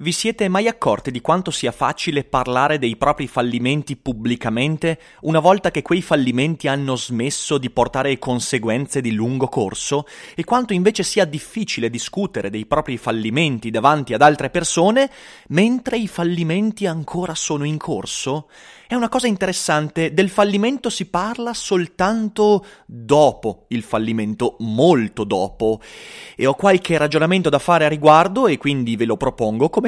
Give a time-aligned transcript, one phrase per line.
[0.00, 5.72] Vi siete mai accorti di quanto sia facile parlare dei propri fallimenti pubblicamente una volta
[5.72, 10.06] che quei fallimenti hanno smesso di portare conseguenze di lungo corso
[10.36, 15.10] e quanto invece sia difficile discutere dei propri fallimenti davanti ad altre persone
[15.48, 18.46] mentre i fallimenti ancora sono in corso?
[18.88, 25.82] È una cosa interessante, del fallimento si parla soltanto dopo il fallimento, molto dopo.
[26.34, 29.87] E ho qualche ragionamento da fare a riguardo e quindi ve lo propongo come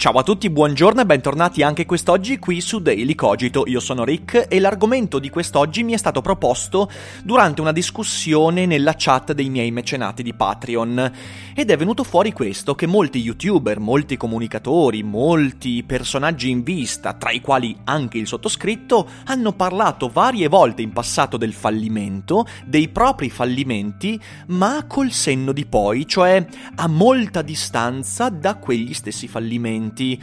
[0.00, 3.64] Ciao a tutti, buongiorno e bentornati anche quest'oggi qui su Daily Cogito.
[3.66, 6.90] Io sono Rick e l'argomento di quest'oggi mi è stato proposto
[7.22, 11.12] durante una discussione nella chat dei miei mecenati di Patreon.
[11.54, 17.30] Ed è venuto fuori questo, che molti youtuber, molti comunicatori, molti personaggi in vista, tra
[17.30, 23.28] i quali anche il sottoscritto, hanno parlato varie volte in passato del fallimento, dei propri
[23.28, 26.42] fallimenti, ma col senno di poi, cioè
[26.76, 30.18] a molta distanza da quegli stessi fallimenti momenti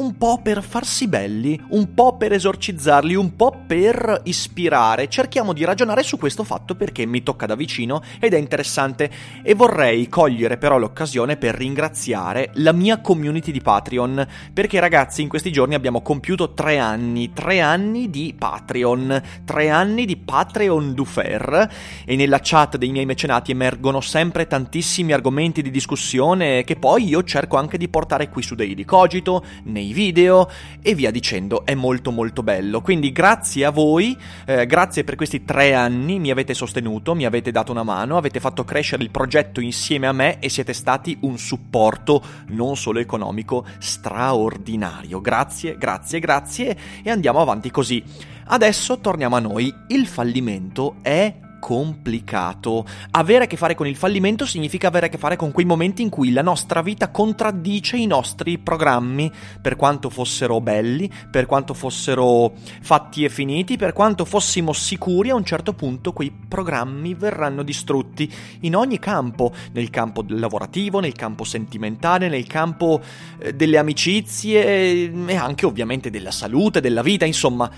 [0.00, 5.08] un po' per farsi belli, un po' per esorcizzarli, un po' per ispirare.
[5.08, 9.10] Cerchiamo di ragionare su questo fatto perché mi tocca da vicino ed è interessante
[9.42, 15.28] e vorrei cogliere però l'occasione per ringraziare la mia community di Patreon perché ragazzi in
[15.28, 21.04] questi giorni abbiamo compiuto tre anni, tre anni di Patreon, tre anni di Patreon du
[21.04, 21.70] Fer
[22.06, 27.22] e nella chat dei miei mecenati emergono sempre tantissimi argomenti di discussione che poi io
[27.22, 30.48] cerco anche di portare qui su Daily Cogito, nei video
[30.82, 31.64] e via dicendo.
[31.64, 32.80] È molto molto bello.
[32.80, 37.50] Quindi grazie a voi, eh, grazie per questi tre anni, mi avete sostenuto, mi avete
[37.50, 41.38] dato una mano, avete fatto crescere il progetto insieme a me e siete stati un
[41.38, 45.20] supporto non solo economico straordinario.
[45.20, 48.02] Grazie, grazie, grazie e andiamo avanti così.
[48.46, 49.72] Adesso torniamo a noi.
[49.88, 52.84] Il fallimento è complicato.
[53.12, 56.02] Avere a che fare con il fallimento significa avere a che fare con quei momenti
[56.02, 59.30] in cui la nostra vita contraddice i nostri programmi,
[59.62, 65.36] per quanto fossero belli, per quanto fossero fatti e finiti, per quanto fossimo sicuri a
[65.36, 68.28] un certo punto quei programmi verranno distrutti.
[68.60, 73.00] In ogni campo, nel campo lavorativo, nel campo sentimentale, nel campo
[73.38, 77.70] eh, delle amicizie e anche ovviamente della salute, della vita, insomma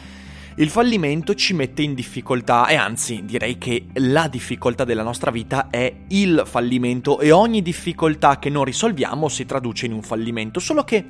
[0.57, 5.69] il fallimento ci mette in difficoltà e anzi direi che la difficoltà della nostra vita
[5.71, 10.85] è il fallimento e ogni difficoltà che non risolviamo si traduce in un fallimento, solo
[10.85, 11.05] che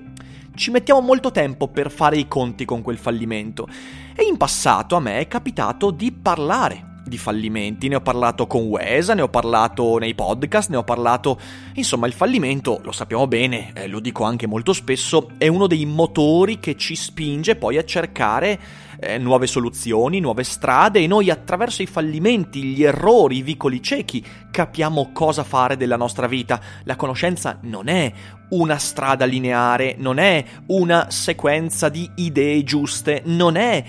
[0.54, 3.66] ci mettiamo molto tempo per fare i conti con quel fallimento.
[4.14, 8.62] E in passato a me è capitato di parlare di fallimenti, ne ho parlato con
[8.62, 11.38] Wesa, ne ho parlato nei podcast, ne ho parlato...
[11.74, 15.84] Insomma, il fallimento, lo sappiamo bene, eh, lo dico anche molto spesso, è uno dei
[15.84, 18.58] motori che ci spinge poi a cercare
[19.00, 24.24] eh, nuove soluzioni, nuove strade e noi attraverso i fallimenti, gli errori, i vicoli ciechi
[24.50, 26.60] capiamo cosa fare della nostra vita.
[26.84, 28.12] La conoscenza non è
[28.50, 33.84] una strada lineare, non è una sequenza di idee giuste, non è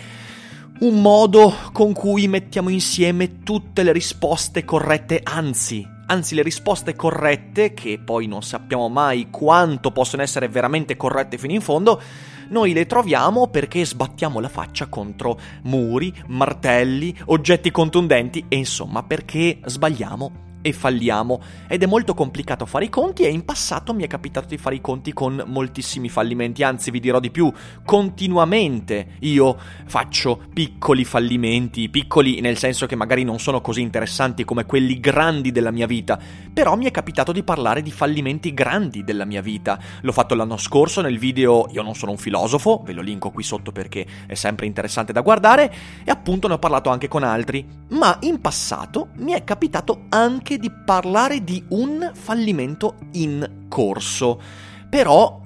[0.83, 7.73] un modo con cui mettiamo insieme tutte le risposte corrette, anzi, anzi le risposte corrette,
[7.73, 12.01] che poi non sappiamo mai quanto possono essere veramente corrette fino in fondo,
[12.49, 19.59] noi le troviamo perché sbattiamo la faccia contro muri, martelli, oggetti contundenti e insomma perché
[19.63, 21.41] sbagliamo e falliamo.
[21.67, 24.75] Ed è molto complicato fare i conti e in passato mi è capitato di fare
[24.75, 27.51] i conti con moltissimi fallimenti, anzi vi dirò di più,
[27.85, 29.55] continuamente io
[29.85, 35.51] faccio piccoli fallimenti, piccoli nel senso che magari non sono così interessanti come quelli grandi
[35.51, 36.17] della mia vita,
[36.51, 39.77] però mi è capitato di parlare di fallimenti grandi della mia vita.
[40.01, 43.43] L'ho fatto l'anno scorso nel video Io non sono un filosofo, ve lo linko qui
[43.43, 45.73] sotto perché è sempre interessante da guardare
[46.05, 50.52] e appunto ne ho parlato anche con altri, ma in passato mi è capitato anche
[50.53, 54.39] anche di parlare di un fallimento in corso.
[54.89, 55.41] Però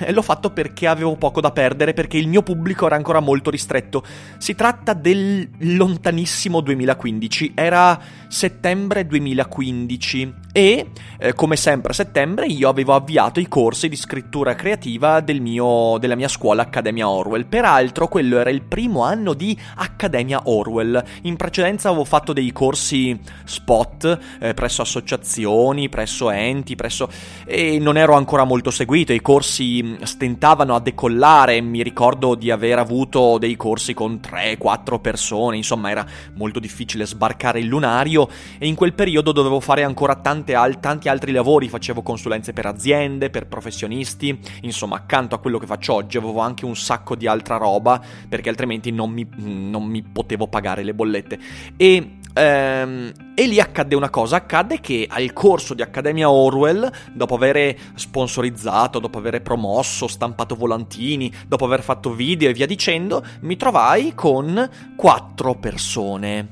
[0.00, 3.48] E l'ho fatto perché avevo poco da perdere, perché il mio pubblico era ancora molto
[3.48, 4.04] ristretto.
[4.36, 10.88] Si tratta del lontanissimo 2015, era settembre 2015 e,
[11.18, 15.98] eh, come sempre a settembre, io avevo avviato i corsi di scrittura creativa del mio,
[16.00, 17.46] della mia scuola Accademia Orwell.
[17.46, 21.00] Peraltro, quello era il primo anno di Accademia Orwell.
[21.22, 27.08] In precedenza avevo fatto dei corsi spot eh, presso associazioni, presso enti, presso...
[27.46, 29.12] e non ero ancora molto seguito.
[29.12, 31.60] I corsi stentavano a decollare.
[31.60, 35.56] Mi ricordo di aver avuto dei corsi con 3-4 persone.
[35.56, 36.04] Insomma, era
[36.34, 38.17] molto difficile sbarcare il lunario.
[38.58, 41.68] E in quel periodo dovevo fare ancora al- tanti altri lavori.
[41.68, 44.38] Facevo consulenze per aziende, per professionisti.
[44.62, 48.02] Insomma, accanto a quello che faccio oggi, avevo anche un sacco di altra roba.
[48.28, 51.38] Perché altrimenti non mi, non mi potevo pagare le bollette.
[51.76, 57.34] E Ehm, e lì accadde una cosa, accadde che al corso di Accademia Orwell, dopo
[57.34, 63.56] aver sponsorizzato, dopo aver promosso, stampato volantini, dopo aver fatto video e via dicendo, mi
[63.56, 66.48] trovai con quattro persone.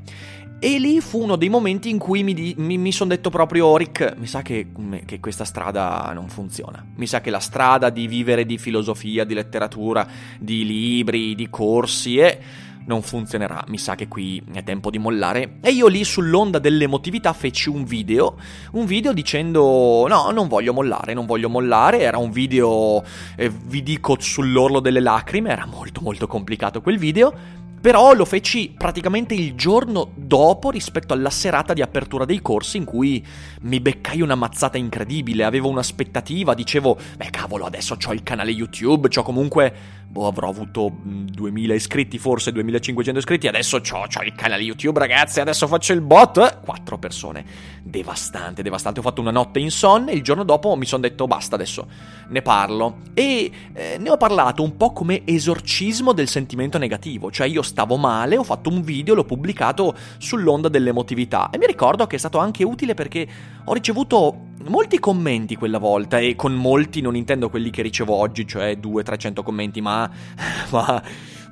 [0.59, 3.77] E lì fu uno dei momenti in cui mi, di- mi, mi sono detto proprio,
[3.77, 4.69] Rick, mi sa che,
[5.05, 6.85] che, questa strada non funziona.
[6.97, 10.07] Mi sa che la strada di vivere di filosofia, di letteratura,
[10.41, 12.39] di libri, di corsi è
[12.87, 15.59] non funzionerà, mi sa che qui è tempo di mollare.
[15.61, 18.37] E io lì sull'onda dell'emotività feci un video,
[18.73, 23.05] un video dicendo no, non voglio mollare, non voglio mollare, era un video,
[23.37, 27.65] eh, vi dico, sull'orlo delle lacrime, era molto molto complicato quel video.
[27.81, 32.85] Però lo feci praticamente il giorno dopo rispetto alla serata di apertura dei corsi in
[32.85, 33.25] cui
[33.63, 39.09] mi beccai una mazzata incredibile, avevo un'aspettativa, dicevo, beh cavolo, adesso ho il canale YouTube,
[39.15, 39.75] ho comunque
[40.09, 45.67] boh, avrò avuto 2000 iscritti, forse 2500 iscritti, adesso ho, il canale YouTube, ragazzi, adesso
[45.67, 46.61] faccio il bot.
[46.61, 47.45] Quattro persone.
[47.83, 49.01] Devastante, devastante.
[49.01, 51.87] Ho fatto una notte insonne il giorno dopo mi sono detto basta, adesso
[52.29, 52.99] ne parlo.
[53.15, 57.97] E eh, ne ho parlato un po' come esorcismo del sentimento negativo, cioè io stavo
[57.97, 62.39] male, ho fatto un video, l'ho pubblicato sull'onda dell'emotività e mi ricordo che è stato
[62.39, 63.27] anche utile perché
[63.65, 68.47] ho ricevuto molti commenti quella volta e con molti non intendo quelli che ricevo oggi,
[68.47, 70.11] cioè 200-300 commenti, ma,
[70.71, 71.03] ma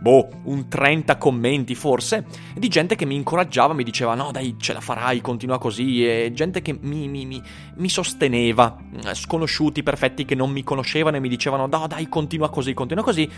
[0.01, 4.73] boh, un 30 commenti forse, di gente che mi incoraggiava, mi diceva no dai ce
[4.73, 7.43] la farai, continua così, e gente che mi, mi, mi,
[7.77, 8.77] mi sosteneva,
[9.13, 13.31] sconosciuti, perfetti che non mi conoscevano e mi dicevano no dai continua così, continua così.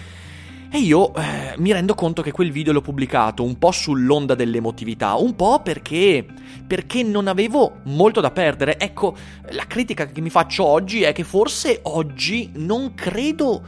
[0.69, 5.15] E io eh, mi rendo conto che quel video l'ho pubblicato un po' sull'onda dell'emotività,
[5.15, 6.27] un po' perché,
[6.67, 8.79] perché non avevo molto da perdere.
[8.79, 9.17] Ecco,
[9.51, 13.63] la critica che mi faccio oggi è che forse oggi non credo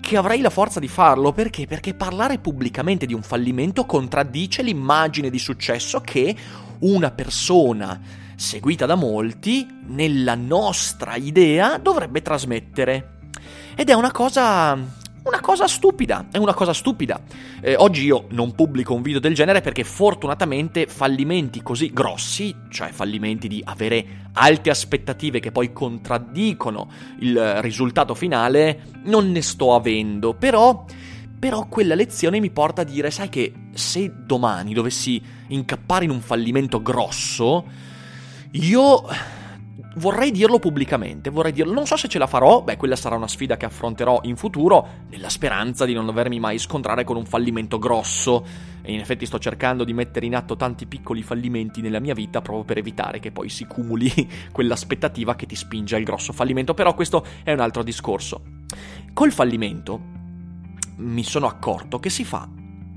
[0.00, 1.32] che avrei la forza di farlo.
[1.32, 1.66] Perché?
[1.66, 6.36] Perché parlare pubblicamente di un fallimento contraddice l'immagine di successo che
[6.80, 8.00] una persona
[8.36, 13.12] seguita da molti, nella nostra idea, dovrebbe trasmettere.
[13.74, 17.18] Ed è una cosa una cosa stupida, è una cosa stupida.
[17.60, 22.90] Eh, oggi io non pubblico un video del genere perché fortunatamente fallimenti così grossi, cioè
[22.90, 26.90] fallimenti di avere alte aspettative che poi contraddicono
[27.20, 30.34] il risultato finale, non ne sto avendo.
[30.34, 30.84] Però,
[31.38, 36.20] però quella lezione mi porta a dire, sai che se domani dovessi incappare in un
[36.20, 37.64] fallimento grosso,
[38.50, 39.02] io
[39.96, 43.28] vorrei dirlo pubblicamente, vorrei dirlo, non so se ce la farò, beh quella sarà una
[43.28, 47.78] sfida che affronterò in futuro, nella speranza di non dovermi mai scontrare con un fallimento
[47.78, 48.44] grosso,
[48.82, 52.40] e in effetti sto cercando di mettere in atto tanti piccoli fallimenti nella mia vita
[52.40, 54.10] proprio per evitare che poi si cumuli
[54.52, 58.42] quell'aspettativa che ti spinge al grosso fallimento, però questo è un altro discorso.
[59.12, 60.12] Col fallimento
[60.96, 62.48] mi sono accorto che si fa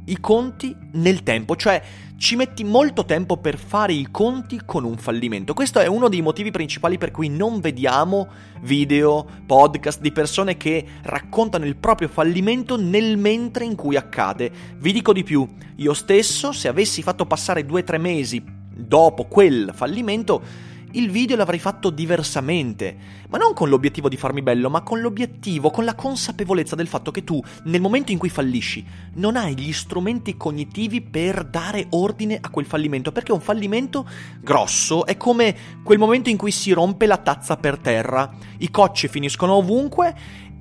[0.08, 1.82] i conti nel tempo, cioè
[2.18, 5.54] ci metti molto tempo per fare i conti con un fallimento.
[5.54, 8.28] Questo è uno dei motivi principali per cui non vediamo
[8.62, 14.52] video, podcast di persone che raccontano il proprio fallimento nel mentre in cui accade.
[14.78, 18.44] Vi dico di più, io stesso, se avessi fatto passare due o tre mesi
[18.78, 20.42] dopo quel fallimento,
[20.92, 22.96] il video l'avrei fatto diversamente,
[23.30, 27.12] ma non con l'obiettivo di farmi bello, ma con l'obiettivo, con la consapevolezza del fatto
[27.12, 32.38] che tu, nel momento in cui fallisci, non hai gli strumenti cognitivi per dare ordine
[32.40, 34.08] a quel fallimento, perché un fallimento
[34.40, 39.08] grosso è come quel momento in cui si rompe la tazza per terra, i cocci
[39.08, 40.16] finiscono ovunque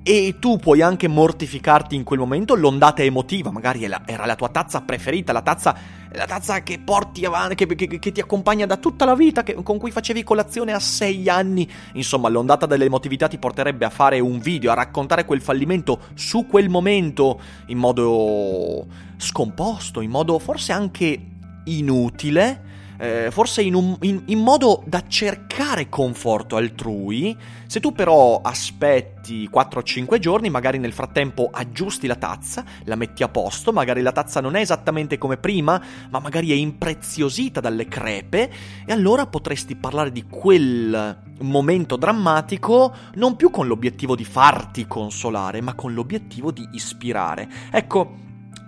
[0.07, 4.79] e tu puoi anche mortificarti in quel momento, l'ondata emotiva, magari era la tua tazza
[4.79, 5.77] preferita, la tazza,
[6.13, 9.55] la tazza che porti avanti, che, che, che ti accompagna da tutta la vita, che,
[9.55, 11.69] con cui facevi colazione a sei anni.
[11.95, 16.69] Insomma, l'ondata dell'emotività ti porterebbe a fare un video, a raccontare quel fallimento su quel
[16.69, 18.87] momento in modo
[19.17, 21.21] scomposto, in modo forse anche
[21.65, 22.66] inutile
[22.97, 27.35] eh, forse in, un, in, in, modo da cercare conforto altrui.
[27.67, 33.29] Se tu però aspetti 4-5 giorni, magari nel frattempo aggiusti la tazza, la metti a
[33.29, 38.51] posto, magari la tazza non è esattamente come prima, ma magari è impreziosita dalle crepe,
[38.85, 45.61] e allora potresti parlare di quel momento drammatico non più con l'obiettivo di farti consolare,
[45.61, 47.47] ma con l'obiettivo di ispirare.
[47.71, 48.25] Ecco,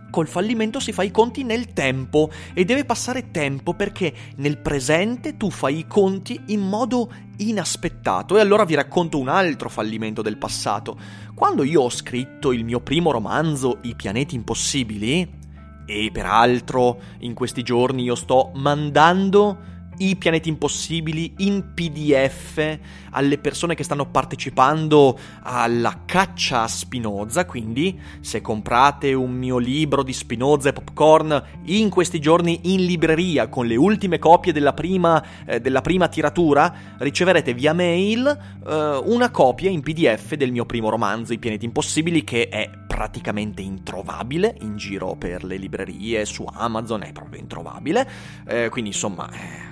[0.09, 5.37] Col fallimento si fa i conti nel tempo e deve passare tempo perché nel presente
[5.37, 8.37] tu fai i conti in modo inaspettato.
[8.37, 10.97] E allora vi racconto un altro fallimento del passato.
[11.33, 15.37] Quando io ho scritto il mio primo romanzo, I pianeti impossibili,
[15.85, 22.77] e peraltro in questi giorni io sto mandando i pianeti impossibili in PDF
[23.11, 30.03] alle persone che stanno partecipando alla caccia a Spinoza, quindi se comprate un mio libro
[30.03, 35.23] di Spinoza e Popcorn in questi giorni in libreria con le ultime copie della prima,
[35.45, 38.27] eh, della prima tiratura, riceverete via mail
[38.65, 43.61] eh, una copia in PDF del mio primo romanzo, I pianeti impossibili, che è praticamente
[43.61, 48.09] introvabile in giro per le librerie, su Amazon è proprio introvabile,
[48.47, 49.29] eh, quindi insomma...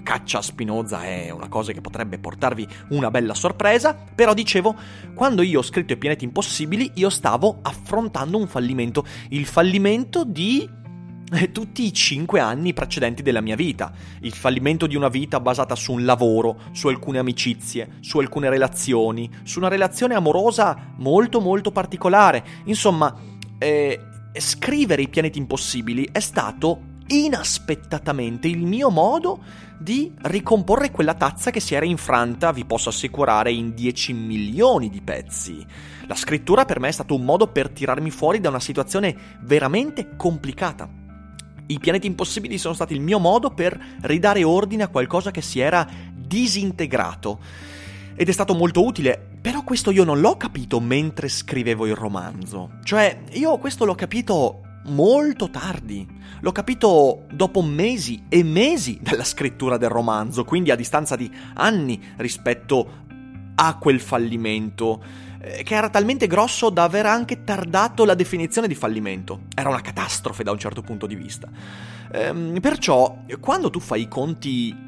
[0.07, 4.73] Caccia a Spinoza è una cosa che potrebbe portarvi una bella sorpresa, però dicevo,
[5.13, 10.65] quando io ho scritto I pianeti impossibili, io stavo affrontando un fallimento, il fallimento di
[11.33, 13.91] eh, tutti i cinque anni precedenti della mia vita.
[14.21, 19.29] Il fallimento di una vita basata su un lavoro, su alcune amicizie, su alcune relazioni,
[19.43, 22.45] su una relazione amorosa molto molto particolare.
[22.63, 23.13] Insomma,
[23.57, 23.99] eh,
[24.37, 29.41] scrivere i pianeti impossibili è stato inaspettatamente il mio modo
[29.77, 35.01] di ricomporre quella tazza che si era infranta, vi posso assicurare, in 10 milioni di
[35.01, 35.65] pezzi.
[36.07, 40.15] La scrittura per me è stato un modo per tirarmi fuori da una situazione veramente
[40.15, 40.89] complicata.
[41.67, 45.59] I pianeti impossibili sono stati il mio modo per ridare ordine a qualcosa che si
[45.59, 47.39] era disintegrato.
[48.15, 52.79] Ed è stato molto utile, però questo io non l'ho capito mentre scrivevo il romanzo.
[52.83, 56.07] Cioè, io questo l'ho capito molto tardi.
[56.41, 62.01] L'ho capito dopo mesi e mesi dalla scrittura del romanzo, quindi a distanza di anni
[62.17, 63.05] rispetto
[63.55, 65.03] a quel fallimento,
[65.41, 69.41] eh, che era talmente grosso da aver anche tardato la definizione di fallimento.
[69.55, 71.49] Era una catastrofe da un certo punto di vista.
[72.11, 74.85] Ehm, perciò, quando tu fai i conti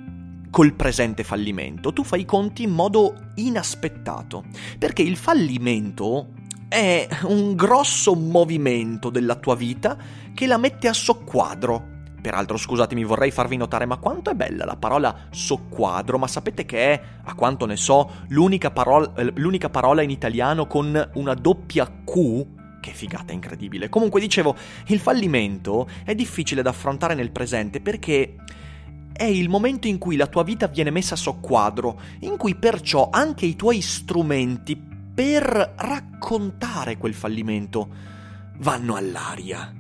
[0.52, 4.44] col presente fallimento, tu fai i conti in modo inaspettato,
[4.78, 6.34] perché il fallimento
[6.70, 9.98] è un grosso movimento della tua vita
[10.36, 11.98] che la mette a soqquadro.
[12.22, 16.94] Peraltro, scusatemi, vorrei farvi notare, ma quanto è bella la parola soqquadro, ma sapete che
[16.94, 21.86] è, a quanto ne so, l'unica parola, eh, l'unica parola in italiano con una doppia
[22.06, 22.46] Q?
[22.80, 23.90] Che figata incredibile.
[23.90, 24.56] Comunque, dicevo,
[24.88, 28.36] il fallimento è difficile da affrontare nel presente perché
[29.12, 33.10] è il momento in cui la tua vita viene messa a soqquadro, in cui perciò
[33.12, 34.89] anche i tuoi strumenti
[35.20, 37.90] per raccontare quel fallimento
[38.60, 39.74] vanno all'aria.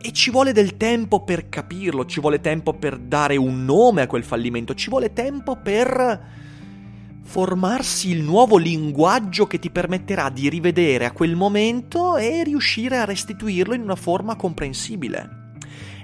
[0.00, 4.06] E ci vuole del tempo per capirlo, ci vuole tempo per dare un nome a
[4.06, 6.26] quel fallimento, ci vuole tempo per
[7.22, 13.04] formarsi il nuovo linguaggio che ti permetterà di rivedere a quel momento e riuscire a
[13.04, 15.37] restituirlo in una forma comprensibile.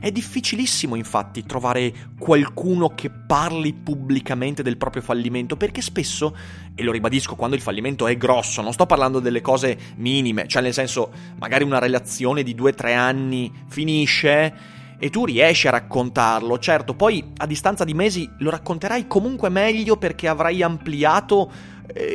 [0.05, 6.37] È difficilissimo infatti trovare qualcuno che parli pubblicamente del proprio fallimento perché spesso,
[6.75, 10.61] e lo ribadisco quando il fallimento è grosso, non sto parlando delle cose minime, cioè
[10.61, 14.55] nel senso magari una relazione di 2-3 anni finisce
[14.99, 19.97] e tu riesci a raccontarlo, certo, poi a distanza di mesi lo racconterai comunque meglio
[19.97, 21.51] perché avrai ampliato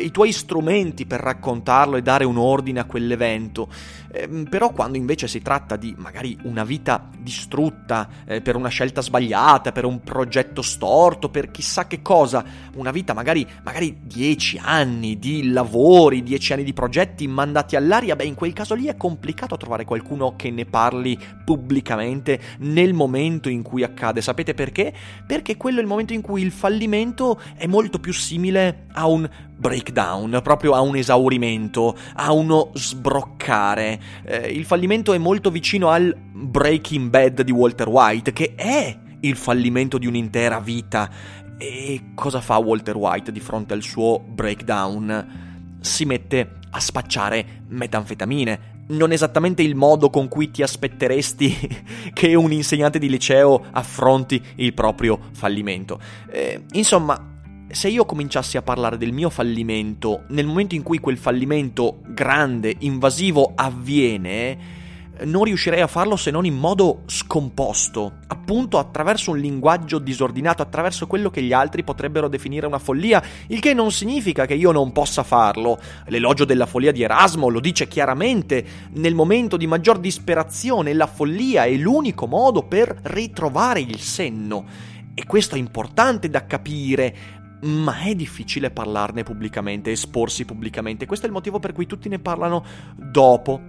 [0.04, 3.70] i tuoi strumenti per raccontarlo e dare un ordine a quell'evento.
[4.12, 9.02] Eh, però quando invece si tratta di magari una vita distrutta eh, per una scelta
[9.02, 12.44] sbagliata, per un progetto storto, per chissà che cosa,
[12.76, 18.26] una vita magari, magari dieci anni di lavori, dieci anni di progetti mandati all'aria, beh
[18.26, 23.62] in quel caso lì è complicato trovare qualcuno che ne parli pubblicamente nel momento in
[23.62, 24.22] cui accade.
[24.22, 24.94] Sapete perché?
[25.28, 29.30] Perché quello è il momento in cui il fallimento è molto più simile a un
[29.60, 34.00] breakdown, proprio a un esaurimento, a uno sbroccare.
[34.24, 39.36] Eh, il fallimento è molto vicino al Breaking Bad di Walter White, che è il
[39.36, 41.10] fallimento di un'intera vita.
[41.58, 45.78] E cosa fa Walter White di fronte al suo breakdown?
[45.82, 48.78] Si mette a spacciare metanfetamine.
[48.88, 54.74] Non esattamente il modo con cui ti aspetteresti che un insegnante di liceo affronti il
[54.74, 56.00] proprio fallimento.
[56.32, 57.39] Eh, insomma,
[57.72, 62.76] se io cominciassi a parlare del mio fallimento nel momento in cui quel fallimento grande,
[62.80, 64.80] invasivo avviene,
[65.26, 71.08] non riuscirei a farlo se non in modo scomposto, appunto attraverso un linguaggio disordinato, attraverso
[71.08, 74.92] quello che gli altri potrebbero definire una follia, il che non significa che io non
[74.92, 75.78] possa farlo.
[76.08, 81.66] L'elogio della follia di Erasmo lo dice chiaramente, nel momento di maggior disperazione la follia
[81.66, 84.66] è l'unico modo per ritrovare il senno.
[85.14, 91.06] E questo è importante da capire, ma è difficile parlarne pubblicamente, esporsi pubblicamente.
[91.06, 92.64] Questo è il motivo per cui tutti ne parlano
[92.96, 93.60] dopo.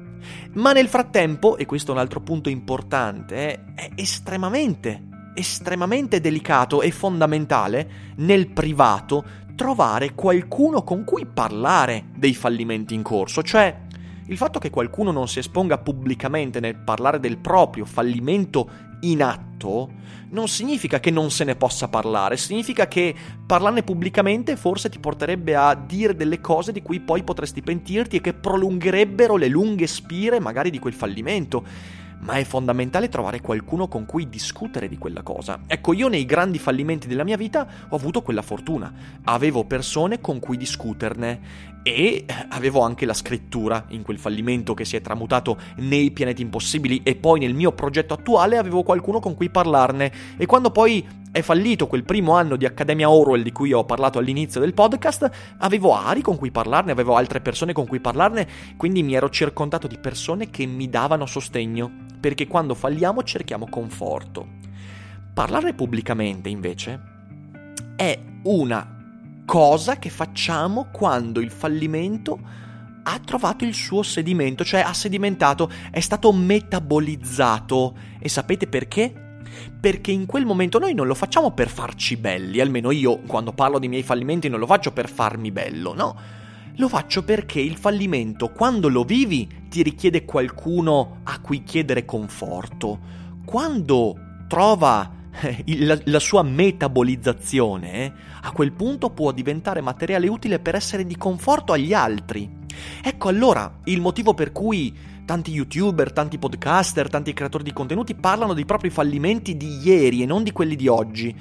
[0.53, 6.91] Ma nel frattempo, e questo è un altro punto importante, è estremamente, estremamente delicato e
[6.91, 13.89] fondamentale nel privato trovare qualcuno con cui parlare dei fallimenti in corso, cioè
[14.27, 19.99] il fatto che qualcuno non si esponga pubblicamente nel parlare del proprio fallimento in atto
[20.31, 23.15] non significa che non se ne possa parlare, significa che
[23.45, 28.21] parlarne pubblicamente forse ti porterebbe a dire delle cose di cui poi potresti pentirti e
[28.21, 31.65] che prolungherebbero le lunghe spire magari di quel fallimento
[32.21, 35.61] ma è fondamentale trovare qualcuno con cui discutere di quella cosa.
[35.67, 38.93] Ecco, io nei grandi fallimenti della mia vita ho avuto quella fortuna.
[39.25, 41.41] Avevo persone con cui discuterne
[41.83, 47.01] e avevo anche la scrittura in quel fallimento che si è tramutato nei pianeti impossibili
[47.03, 51.43] e poi nel mio progetto attuale avevo qualcuno con cui parlarne e quando poi è
[51.43, 55.95] fallito quel primo anno di Accademia Orwell di cui ho parlato all'inizio del podcast, avevo
[55.95, 59.97] Ari con cui parlarne, avevo altre persone con cui parlarne, quindi mi ero circondato di
[59.97, 64.59] persone che mi davano sostegno perché quando falliamo cerchiamo conforto.
[65.33, 67.01] Parlare pubblicamente, invece,
[67.95, 69.00] è una
[69.51, 72.39] cosa che facciamo quando il fallimento
[73.03, 77.97] ha trovato il suo sedimento, cioè ha sedimentato, è stato metabolizzato.
[78.21, 79.41] E sapete perché?
[79.81, 83.81] Perché in quel momento noi non lo facciamo per farci belli, almeno io quando parlo
[83.81, 86.17] dei miei fallimenti non lo faccio per farmi bello, no?
[86.77, 93.01] Lo faccio perché il fallimento, quando lo vivi, ti richiede qualcuno a cui chiedere conforto.
[93.45, 94.17] Quando
[94.47, 95.19] trova
[95.79, 101.17] la, la, sua metabolizzazione, eh, a quel punto può diventare materiale utile per essere di
[101.17, 102.59] conforto agli altri.
[103.03, 108.55] Ecco allora il motivo per cui tanti youtuber, tanti podcaster, tanti creatori di contenuti parlano
[108.55, 111.35] dei propri fallimenti di ieri e non di quelli di oggi.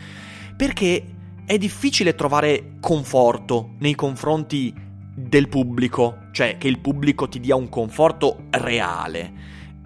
[0.56, 1.03] Perché
[1.46, 4.74] è difficile trovare conforto nei confronti
[5.15, 9.38] del pubblico, cioè che il pubblico ti dia un conforto reale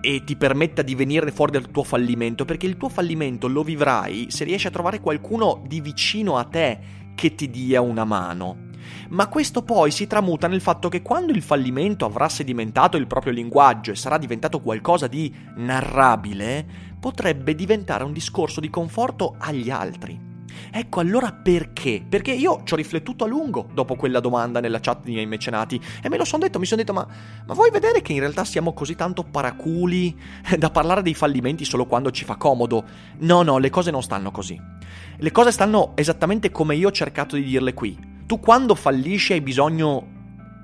[0.05, 4.27] e ti permetta di venire fuori dal tuo fallimento, perché il tuo fallimento lo vivrai
[4.29, 6.79] se riesci a trovare qualcuno di vicino a te
[7.15, 8.71] che ti dia una mano.
[9.11, 13.31] Ma questo poi si tramuta nel fatto che quando il fallimento avrà sedimentato il proprio
[13.31, 16.65] linguaggio e sarà diventato qualcosa di narrabile,
[16.99, 20.32] potrebbe diventare un discorso di conforto agli altri.
[20.75, 22.03] Ecco allora perché?
[22.07, 25.79] Perché io ci ho riflettuto a lungo dopo quella domanda nella chat dei miei mecenati
[26.01, 27.05] e me lo sono detto, mi sono detto ma,
[27.45, 30.19] ma vuoi vedere che in realtà siamo così tanto paraculi
[30.57, 32.85] da parlare dei fallimenti solo quando ci fa comodo?
[33.19, 34.59] No, no, le cose non stanno così.
[35.15, 37.95] Le cose stanno esattamente come io ho cercato di dirle qui.
[38.25, 40.07] Tu quando fallisci hai bisogno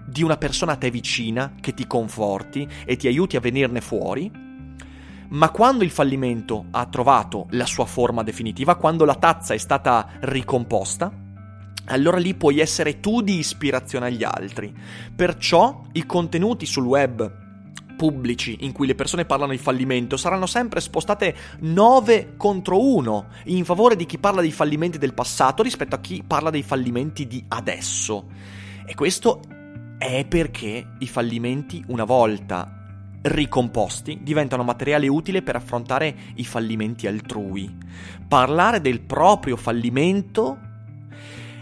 [0.08, 4.48] di una persona a te vicina che ti conforti e ti aiuti a venirne fuori
[5.30, 10.08] ma quando il fallimento ha trovato la sua forma definitiva, quando la tazza è stata
[10.22, 11.12] ricomposta,
[11.86, 14.74] allora lì puoi essere tu di ispirazione agli altri.
[15.16, 17.48] Perciò i contenuti sul web
[17.96, 23.66] pubblici in cui le persone parlano di fallimento saranno sempre spostate 9 contro 1 in
[23.66, 27.44] favore di chi parla dei fallimenti del passato rispetto a chi parla dei fallimenti di
[27.50, 28.28] adesso.
[28.86, 29.42] E questo
[29.98, 32.79] è perché i fallimenti una volta
[33.22, 37.76] ricomposti diventano materiale utile per affrontare i fallimenti altrui.
[38.28, 40.58] Parlare del proprio fallimento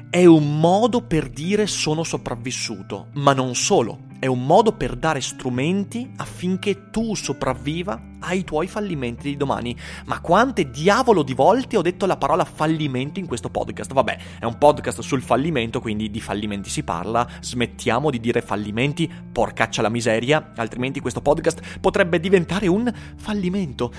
[0.10, 5.22] è un modo per dire sono sopravvissuto, ma non solo è un modo per dare
[5.22, 9.76] strumenti affinché tu sopravviva ai tuoi fallimenti di domani.
[10.06, 13.94] Ma quante diavolo di volte ho detto la parola fallimento in questo podcast?
[13.94, 17.28] Vabbè, è un podcast sul fallimento, quindi di fallimenti si parla.
[17.42, 23.92] Smettiamo di dire fallimenti, porcaccia la miseria, altrimenti questo podcast potrebbe diventare un fallimento.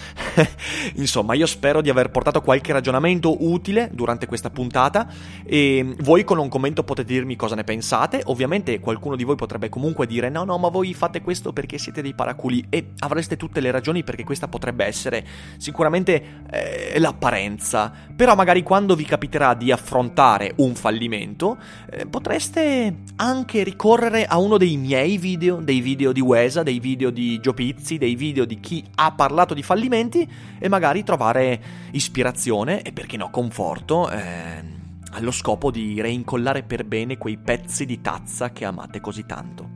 [0.95, 5.09] Insomma, io spero di aver portato qualche ragionamento utile durante questa puntata
[5.45, 8.23] e voi con un commento potete dirmi cosa ne pensate.
[8.25, 12.03] Ovviamente qualcuno di voi potrebbe comunque dire no, no, ma voi fate questo perché siete
[12.03, 15.23] dei paraculi e avreste tutte le ragioni perché questa potrebbe essere
[15.59, 17.93] sicuramente eh, l'apparenza.
[18.17, 21.59] Però magari quando vi capiterà di affrontare un fallimento,
[21.91, 27.11] eh, potreste anche ricorrere a uno dei miei video, dei video di Wesa, dei video
[27.11, 30.27] di Gio Pizzi, dei video di chi ha parlato di fallimenti
[30.59, 34.09] e magari trovare ispirazione e perché no conforto.
[34.09, 34.77] Eh,
[35.13, 39.71] allo scopo di reincollare per bene quei pezzi di tazza che amate così tanto.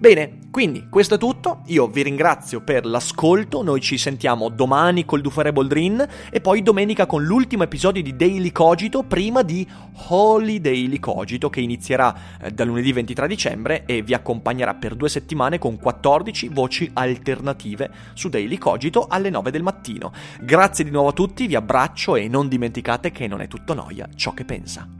[0.00, 5.20] Bene, quindi questo è tutto, io vi ringrazio per l'ascolto, noi ci sentiamo domani col
[5.20, 9.68] Dufare Boldrin e poi domenica con l'ultimo episodio di Daily Cogito prima di
[10.08, 15.10] Holy Daily Cogito che inizierà eh, da lunedì 23 dicembre e vi accompagnerà per due
[15.10, 20.14] settimane con 14 voci alternative su Daily Cogito alle 9 del mattino.
[20.40, 24.08] Grazie di nuovo a tutti, vi abbraccio e non dimenticate che non è tutto noia
[24.16, 24.99] ciò che pensa.